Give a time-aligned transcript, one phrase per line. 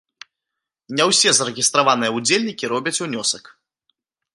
[1.01, 3.57] Не ўсе зарэгістраваныя ўдзельнікі робяць унёсак.